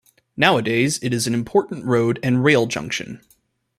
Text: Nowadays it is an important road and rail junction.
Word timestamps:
Nowadays 0.35 0.97
it 1.03 1.13
is 1.13 1.27
an 1.27 1.35
important 1.35 1.85
road 1.85 2.19
and 2.23 2.43
rail 2.43 2.65
junction. 2.65 3.21